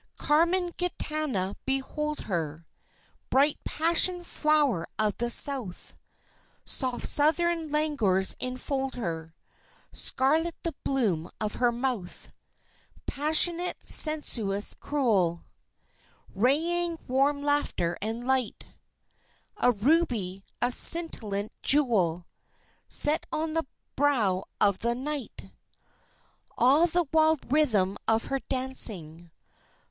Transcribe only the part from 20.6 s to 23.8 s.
a scintillant jewel Set on the